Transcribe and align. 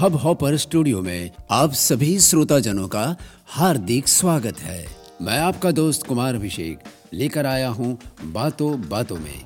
Hub 0.00 0.14
hopper 0.16 0.56
studio 0.56 1.02
में 1.02 1.30
आप 1.50 1.72
सभी 1.72 2.20
श्रोताजनों 2.20 2.88
का 2.88 3.16
हार्दिक 3.46 4.08
स्वागत 4.08 4.58
है। 4.58 4.86
मैं 5.22 5.38
आपका 5.38 5.70
दोस्त 5.70 6.06
कुमार 6.06 6.34
अभिषेक 6.34 6.78
लेकर 7.12 7.46
आया 7.46 7.68
हूँ 7.68 7.98
बातों 8.24 8.88
बातों 8.88 9.16
में। 9.16 9.44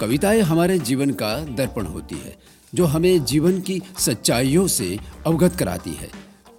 कविताएँ 0.00 0.40
हमारे 0.40 0.78
जीवन 0.78 1.10
का 1.10 1.44
दर्पण 1.44 1.86
होती 1.86 2.14
है, 2.14 2.36
जो 2.74 2.84
हमें 2.84 3.24
जीवन 3.24 3.60
की 3.60 3.82
सच्चाइयों 3.98 4.66
से 4.66 4.98
अवगत 5.26 5.56
कराती 5.56 5.90
है। 5.90 6.08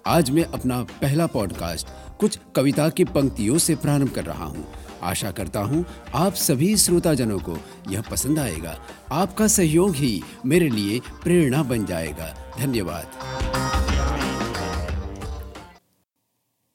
आज 0.06 0.30
मैं 0.30 0.44
अपना 0.44 0.82
पहला 0.82 1.26
पॉडकास्ट 1.26 1.86
कुछ 2.20 2.38
कविता 2.56 2.88
की 2.88 3.04
पंक्तियों 3.04 3.58
से 3.58 3.76
प्रारंभ 3.76 4.10
कर 4.10 4.24
रहा 4.24 4.44
हूँ। 4.44 4.68
आशा 5.02 5.30
करता 5.30 5.60
हूँ 5.60 5.84
आप 6.14 6.34
सभी 6.34 6.76
श्रोताजनों 6.76 7.38
को 7.38 7.58
यह 7.88 8.02
पसंद 8.02 8.38
आएगा। 8.38 8.84
आपका 9.12 9.46
सहयोग 9.46 9.94
ही 9.94 10.22
मेरे 10.46 10.68
लिए 10.68 11.00
प्रेरणा 11.00 11.62
बन 11.62 11.86
जाएगा। 11.86 12.54
धन्यवाद। 12.58 13.10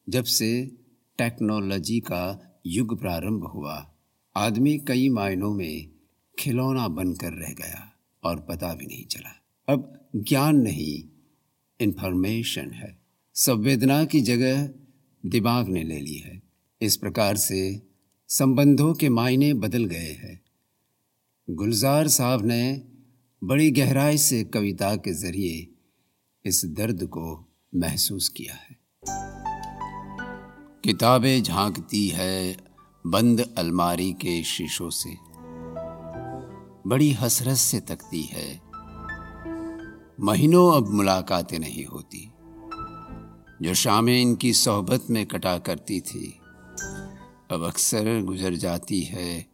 जब 0.09 0.23
से 0.23 0.71
टेक्नोलॉजी 1.17 1.99
का 1.99 2.51
युग 2.65 3.01
प्रारंभ 3.01 3.43
हुआ, 3.55 3.93
आदमी 4.35 4.77
कई 4.77 5.09
मायनों 5.09 5.53
में 5.53 5.89
खिलौना 6.39 6.87
बनकर 6.87 7.33
रह 7.33 7.53
गया 7.53 7.93
और 8.23 8.39
पता 8.39 8.73
भी 8.73 8.85
नहीं 8.85 9.05
चला। 9.05 9.45
अब 9.69 10.09
ज्ञान 10.15 10.55
नहीं 10.55 11.09
इंफॉर्मेशन 11.81 12.71
है। 12.71 12.97
संवेदना 13.33 14.05
की 14.05 14.21
जगह 14.21 14.69
दिमाग 15.25 15.69
ने 15.69 15.83
ले 15.83 15.99
ली 15.99 16.15
है। 16.15 16.41
इस 16.81 16.97
प्रकार 16.97 17.35
से 17.35 17.81
संबंधों 18.27 18.93
के 18.93 19.09
मायने 19.09 19.53
बदल 19.53 19.85
गए 19.85 20.19
हैं। 20.23 20.41
गुलजार 21.49 22.07
साहब 22.07 22.45
ने 22.45 22.81
बड़ी 23.43 23.71
गहराई 23.71 24.17
से 24.17 24.43
कविता 24.43 24.95
के 24.95 25.13
ज़रिए 25.13 25.71
इस 26.45 26.65
दर्द 26.65 27.03
को 27.03 27.53
महसूस 27.75 28.29
किया 28.29 28.53
है। 28.53 28.79
किताबें 30.83 31.43
झांकती 31.43 32.07
है 32.07 32.57
बंद 33.07 33.55
अलमारी 33.57 34.13
के 34.13 34.43
शीशों 34.43 34.89
से। 34.89 35.15
बड़ी 36.89 37.11
हसरत 37.11 37.57
से 37.57 37.79
तकती 37.79 38.21
है। 38.21 38.61
महीनों 40.19 40.75
अब 40.75 40.89
मुलाकातें 40.89 41.59
नहीं 41.59 41.85
होती। 41.85 42.31
जो 43.61 43.73
शामें 43.73 44.21
इनकी 44.21 44.53
सोहबत 44.53 45.03
में 45.09 45.25
कटा 45.25 45.57
करती 45.57 46.01
थी। 46.01 46.39
अब 47.51 47.63
अक्सर 47.63 48.21
गुजर 48.21 48.55
जाती 48.55 49.01
है 49.01 49.45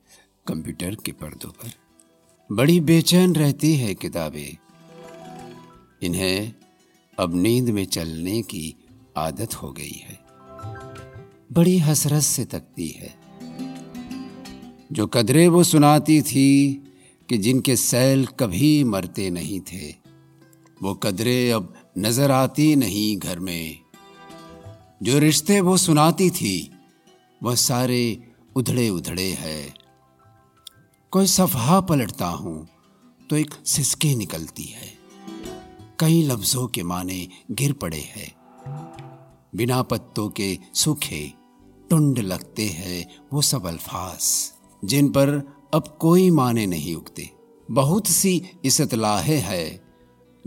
कंप्यूटर 0.47 0.95
के 0.95 1.11
पर्दों 1.11 1.49
पर। 1.49 1.71
बड़ी 2.51 2.79
बेचैन 2.79 3.35
रहती 3.35 3.75
है 3.75 3.95
किताबें। 3.95 4.57
इन्हें 6.01 6.53
अब 7.19 7.35
नींद 7.35 7.69
में 7.69 7.85
चलने 7.85 8.41
की 8.41 8.75
आदत 9.17 9.53
हो 9.53 9.71
गई 9.71 10.03
है। 10.03 10.19
बड़ी 11.53 11.77
हसरत 11.77 12.21
से 12.21 12.45
तकती 12.45 12.87
है। 12.87 13.15
जो 14.91 15.07
कदरे 15.07 15.47
वो 15.47 15.63
सुनाती 15.63 16.21
थी 16.21 16.73
कि 17.29 17.37
जिनके 17.37 17.75
सैल 17.75 18.25
कभी 18.25 18.83
मरते 18.83 19.29
नहीं 19.29 19.59
थे, 19.59 19.95
वो 20.81 20.93
कदरे 20.93 21.51
अब 21.51 21.91
नज़र 21.97 22.31
आती 22.31 22.75
नहीं 22.75 23.17
घर 23.17 23.39
में। 23.39 23.79
जो 25.03 25.19
रिश्ते 25.19 25.61
वो 25.61 25.77
सुनाती 25.77 26.29
थी 26.29 26.71
वह 27.41 27.55
सारे 27.55 28.31
उधड़े 28.55 28.89
उधड़े 28.89 29.29
है। 29.31 29.73
कोई 31.13 31.27
सफहा 31.27 31.79
पलटता 31.81 32.27
हूँ 32.27 32.67
तो 33.29 33.35
एक 33.35 33.53
सिसके 33.65 34.15
निकलती 34.15 34.63
है। 34.63 34.89
कई 35.99 36.21
लफ्जों 36.23 36.67
के 36.67 36.83
माने 36.83 37.27
गिर 37.51 37.73
पड़े 37.73 37.99
हैं। 37.99 38.31
बिना 39.55 39.81
पत्तों 39.81 40.29
के 40.29 40.57
सूखे, 40.73 41.33
टुंड 41.89 42.19
लगते 42.19 42.67
हैं 42.67 43.05
वो 43.33 43.41
सब 43.41 43.67
अल्फाज, 43.67 44.51
जिन 44.85 45.09
पर 45.09 45.29
अब 45.73 45.97
कोई 46.01 46.29
माने 46.29 46.65
नहीं 46.65 46.95
उगते। 46.95 47.29
बहुत 47.71 48.07
सी 48.07 48.41
इसतलाहे 48.65 49.37
है, 49.37 49.81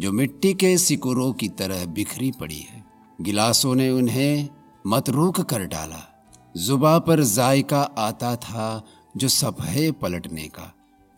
जो 0.00 0.12
मिट्टी 0.12 0.54
के 0.54 0.76
सिकुरों 0.78 1.32
की 1.32 1.48
तरह 1.48 1.84
बिखरी 1.86 2.30
पड़ी 2.30 2.60
है। 2.60 2.84
गिलासों 3.20 3.74
ने 3.74 3.90
उन्हें 3.90 4.48
मतरूक 4.86 5.40
कर 5.40 5.66
डाला। 5.66 6.10
जुबा 6.56 6.98
पर 6.98 7.22
जायका 7.22 7.82
आता 7.82 8.36
था 8.36 8.84
जो 9.16 9.28
सफे 9.28 9.90
पलटने 9.90 10.42
का। 10.42 10.74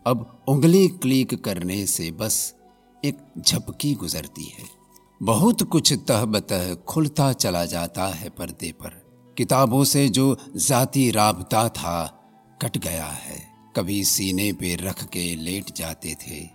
अब 0.07 0.45
उंगली 0.47 0.87
क्लिक 0.87 1.43
करने 1.43 1.85
से 1.85 2.11
बस 2.11 2.55
एक 3.05 3.17
झपकी 3.39 3.93
गुजरती 3.93 4.43
है। 4.43 4.63
बहुत 5.23 5.63
कुछ 5.63 5.93
तह 5.93 6.25
बतह 6.25 6.75
खुलता 6.75 7.33
चला 7.33 7.65
जाता 7.65 8.07
है 8.07 8.29
पर्दे 8.29 8.71
पर। 8.71 9.07
किताबों 9.37 9.83
से 9.83 10.09
जो 10.09 10.37
जाती 10.55 11.11
राबता 11.11 11.69
था, 11.69 12.23
कट 12.61 12.77
गया 12.77 13.05
है। 13.05 13.47
कभी 13.75 14.03
सीने 14.03 14.53
पे 14.53 14.75
रख 14.75 15.03
के 15.05 15.35
लेट 15.35 15.75
जाते 15.75 16.15
थे। 16.27 16.49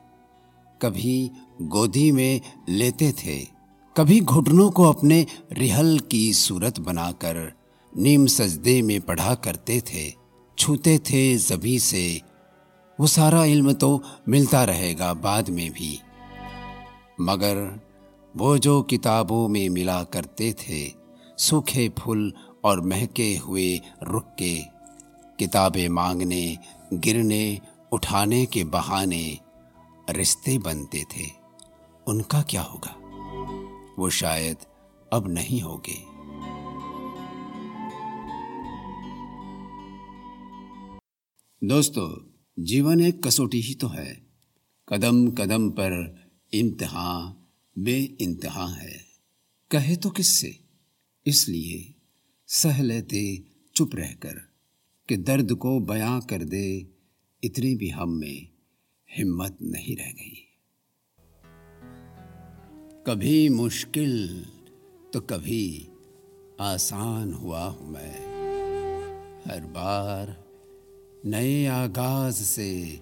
कभी 0.82 1.30
गोदी 1.62 2.12
में 2.12 2.40
लेते 2.68 3.12
थे। 3.12 3.38
कभी 3.96 4.20
घुटनों 4.20 4.70
को 4.70 4.82
अपने 4.82 5.26
रिहल 5.52 5.98
की 5.98 6.32
सूरत 6.32 6.80
बनाकर 6.80 7.61
नीम 7.96 8.26
सजदे 8.26 8.82
में 8.82 9.00
पढ़ा 9.00 9.34
करते 9.34 9.80
थे, 9.80 10.14
छूते 10.58 10.98
थे 10.98 11.36
जबी 11.36 11.78
से। 11.78 12.20
वो 13.00 13.06
सारा 13.06 13.44
इल्म 13.44 13.72
तो 13.72 14.02
मिलता 14.28 14.64
रहेगा 14.64 15.14
बाद 15.14 15.50
में 15.50 15.72
भी। 15.72 16.00
मगर 17.20 17.80
वो 18.36 18.58
जो 18.58 18.82
किताबों 18.82 19.48
में 19.48 19.68
मिला 19.68 20.04
करते 20.04 20.52
थे, 20.52 20.92
सूखे 21.38 21.92
फूल 21.98 22.32
और 22.64 22.80
महके 22.80 23.36
हुए 23.36 23.80
रुक 24.02 24.24
के 24.24 24.58
किताबें 25.38 25.88
मांगने, 25.88 26.58
गिरने, 26.92 27.60
उठाने 27.92 28.46
के 28.46 28.64
बहाने 28.64 29.38
रिश्ते 30.10 30.58
बनते 30.58 31.04
थे। 31.16 31.26
उनका 32.08 32.42
क्या 32.42 32.62
होगा? 32.62 32.96
वो 33.98 34.10
शायद 34.10 34.56
अब 35.12 35.28
नहीं 35.28 35.60
होगे। 35.60 36.11
दोस्तों, 41.64 42.32
जीवन 42.58 43.00
एक 43.00 43.22
कसौटी 43.22 43.60
ही 43.60 43.74
तो 43.74 43.88
है। 43.88 44.26
कदम 44.88 45.30
कदम 45.30 45.70
पर 45.70 46.20
इम्तहान 46.52 47.36
बे 47.82 48.16
इंतहा 48.20 48.68
है। 48.68 49.04
कहे 49.70 49.96
तो 49.96 50.10
किससे? 50.10 50.60
इसलिए 51.26 51.94
सह 52.46 52.82
लेते 52.82 53.42
चुप 53.76 53.90
रहकर 53.94 54.34
कि 55.08 55.16
दर्द 55.16 55.54
को 55.54 55.80
बयां 55.80 56.20
कर 56.20 56.44
दे 56.44 56.86
इतनी 57.44 57.74
भी 57.74 57.88
हम 57.88 58.08
में 58.08 58.48
हिम्मत 59.16 59.58
नहीं 59.62 59.96
रह 59.96 60.10
गई। 60.10 60.48
कभी 63.06 63.48
मुश्किल 63.48 64.46
तो 65.12 65.20
कभी 65.20 65.88
आसान 66.60 67.32
हुआ 67.32 67.64
हूँ 67.64 67.92
मैं। 67.92 68.32
हर 69.50 69.60
बार 69.60 70.41
नए 71.26 71.66
आगाज़ 71.66 72.34
से 72.34 73.00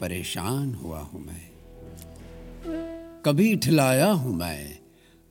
परेशान 0.00 0.74
हुआ 0.74 1.00
हूँ 1.00 1.26
मैं। 1.26 1.50
कभी 3.26 3.56
ठिलाया 3.56 4.10
हूँ 4.10 4.36
मैं 4.36 4.78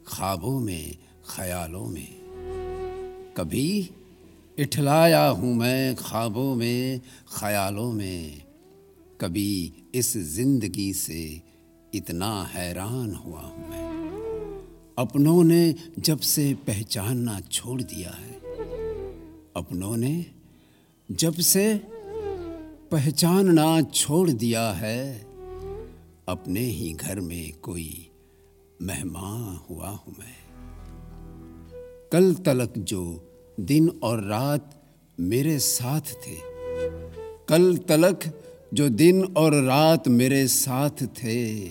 ख्वाबों 0.08 0.60
में, 0.60 0.98
ख्यालों 1.30 1.86
में। 1.86 2.08
कभी 3.38 3.90
इठलाया 4.60 5.28
हूँ 5.28 5.56
मैं 5.56 5.96
ख्वाबों 5.96 6.56
में, 6.56 7.02
ख्यालों 7.40 7.92
में। 7.92 8.42
कभी 9.22 9.74
इस 9.96 10.18
ज़िंदगी 10.18 10.94
से 10.94 11.42
इतना 11.94 12.44
हैरान 12.44 13.16
हुआ 13.16 13.42
हूँ 13.42 13.70
मैं। 13.70 13.86
अपनों 14.98 15.44
ने 15.44 15.76
जब 16.00 16.20
से 16.20 16.54
पहचानना 16.54 17.40
छोड़ 17.40 17.82
दिया 17.82 18.10
है। 18.10 18.34
अपनों 19.56 19.98
ने 19.98 20.26
जब 21.12 21.34
से 21.34 21.95
पहचानना 22.92 23.82
छोड़ 23.82 24.30
दिया 24.30 24.72
है। 24.72 25.20
अपने 26.30 26.60
ही 26.60 26.92
घर 26.94 27.20
में 27.20 27.54
कोई 27.62 28.10
मेहमान 28.82 29.60
हुआ 29.70 29.90
हूँ 29.90 30.16
मैं। 30.20 30.36
कल 32.12 32.34
तलक 32.34 32.78
जो 32.78 33.02
दिन 33.60 33.90
और 34.04 34.24
रात 34.24 34.82
मेरे 35.20 35.60
साथ 35.60 36.02
थे, 36.02 36.38
कल 37.50 37.78
तलक 37.78 38.20
जो 38.74 38.90
दिन 38.90 39.24
और 39.38 39.54
रात 39.64 40.08
मेरे 40.08 40.48
साथ 40.48 41.06
थे, 41.18 41.68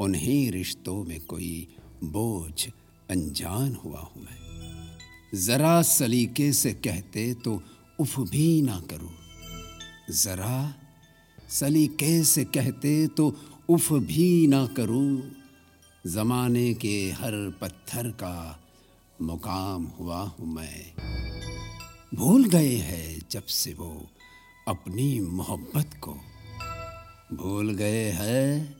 उन्हीं 0.00 0.50
रिश्तों 0.52 1.04
में 1.04 1.20
कोई 1.20 1.68
बोझ 2.04 2.68
अनजान 3.10 3.74
हुआ 3.74 4.00
हूँ 4.00 4.22
मैं। 4.22 5.38
जरा 5.38 5.82
सलीके 5.82 6.52
से 6.52 6.72
कहते 6.72 7.34
तो 7.34 7.62
उफ 8.00 8.20
भी 8.20 8.62
ना 8.62 8.80
करूँ। 8.90 9.17
जरा 10.10 10.74
सलीके 11.48 12.24
से 12.24 12.44
कहते 12.44 13.06
तो 13.06 13.36
उफ 13.68 13.92
भी 13.92 14.46
ना 14.46 14.66
करूँ। 14.66 15.32
जमाने 16.06 16.74
के 16.74 17.10
हर 17.10 17.58
पत्थर 17.60 18.10
का 18.10 18.60
मुकाम 19.22 19.84
हुआ 19.84 20.22
हूँ 20.22 20.54
मैं। 20.54 20.92
भूल 22.14 22.44
गए 22.44 22.76
हैं 22.76 23.22
जब 23.30 23.42
से 23.42 23.74
वो 23.74 24.10
अपनी 24.68 25.20
मोहब्बत 25.20 25.90
को। 26.00 26.16
भूल 27.32 27.74
गए 27.74 28.10
हैं 28.10 28.76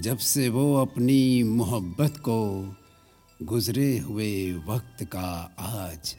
जब 0.00 0.18
से 0.18 0.48
वो 0.48 0.74
अपनी 0.74 1.42
मोहब्बत 1.42 2.16
को। 2.16 2.74
गुजरे 3.42 3.98
हुए 3.98 4.52
वक्त 4.52 5.04
का 5.04 5.54
आज 5.58 6.16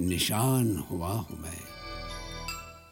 निशान 0.00 0.84
हुआ 0.90 1.12
हूँ 1.12 1.40
मैं। 1.40 1.85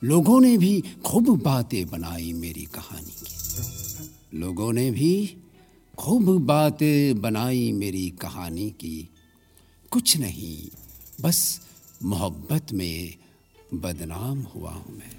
लोगों 0.05 0.41
ने 0.41 0.59
भी 0.59 0.85
खूब 1.05 1.43
बातें 1.43 1.87
बनाई 1.87 2.33
मेरी 2.33 2.65
कहानी 2.65 3.15
की। 3.25 4.39
लोगों 4.39 4.73
ने 4.73 4.91
भी 4.91 5.37
खूब 5.99 6.47
बातें 6.47 7.21
बनाई 7.21 7.73
मेरी 7.73 8.11
कहानी 8.11 8.71
की। 8.71 9.11
कुछ 9.91 10.17
नहीं, 10.17 10.69
बस 11.21 11.61
मोहब्बत 12.03 12.73
में 12.73 13.15
बदनाम 13.75 14.39
हुआ 14.39 14.71
हूँ 14.71 14.99
मैं। 14.99 15.17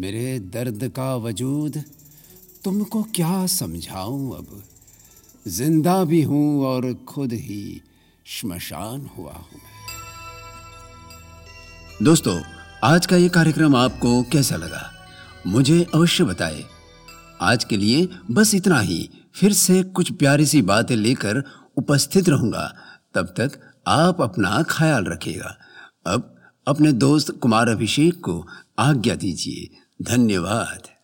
मेरे 0.00 0.38
दर्द 0.38 0.88
का 0.88 1.16
वजूद 1.16 1.84
तुमको 2.64 3.02
क्या 3.02 3.46
समझाऊँ 3.46 4.36
अब? 4.36 4.62
ज़िंदा 5.48 6.04
भी 6.04 6.22
हूँ 6.22 6.64
और 6.64 6.94
खुद 6.94 7.32
ही 7.32 7.82
श्मशान 8.28 9.10
हुआ 9.18 9.32
हूँ 9.32 9.60
दोस्तों, 12.02 12.42
आज 12.84 13.06
का 13.06 13.16
ये 13.16 13.28
कार्यक्रम 13.28 13.76
आपको 13.76 14.22
कैसा 14.22 14.56
लगा? 14.56 14.92
मुझे 15.46 15.86
अवश्य 15.94 16.24
बताएँ। 16.24 16.64
आज 17.40 17.64
के 17.64 17.76
लिए 17.76 18.08
बस 18.30 18.54
इतना 18.54 18.80
ही। 18.80 19.10
फिर 19.34 19.52
से 19.52 19.82
कुछ 19.82 20.12
प्यारी 20.12 20.46
सी 20.46 20.62
बातें 20.62 20.96
लेकर 20.96 21.44
उपस्थित 21.76 22.28
रहूँगा। 22.28 22.74
तब 23.14 23.26
तक 23.26 23.60
आप 23.86 24.20
अपना 24.20 24.62
ख्याल 24.62 25.04
रखिएगा। 25.04 25.58
अब 26.06 26.36
अपने 26.68 26.92
दोस्त 26.92 27.30
कुमार 27.30 27.68
अभिषेक 27.68 28.20
को 28.20 28.48
आज्ञा 28.78 29.14
दीजिए। 29.14 29.76
धन्यवाद। 30.04 30.95